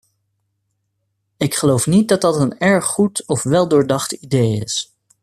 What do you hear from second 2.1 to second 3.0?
dat een erg